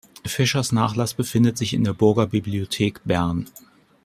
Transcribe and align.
Fischers 0.25 0.71
Nachlass 0.71 1.13
befindet 1.13 1.59
sich 1.59 1.75
in 1.75 1.83
der 1.83 1.93
Burgerbibliothek 1.93 3.01
Bern. 3.05 3.45